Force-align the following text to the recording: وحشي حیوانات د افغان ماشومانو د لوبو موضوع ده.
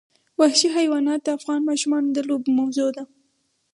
وحشي 0.39 0.69
حیوانات 0.77 1.19
د 1.23 1.27
افغان 1.37 1.61
ماشومانو 1.69 2.07
د 2.13 2.19
لوبو 2.29 2.49
موضوع 2.59 2.89
ده. 2.97 3.03